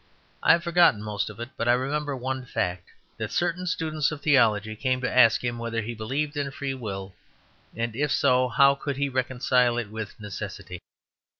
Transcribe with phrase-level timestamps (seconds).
[0.41, 4.19] I have forgotten most of it, but I remember one fact: that certain students of
[4.21, 7.13] theology came to ask him whether he believed in free will,
[7.75, 10.81] and, if so, how he could reconcile it with necessity.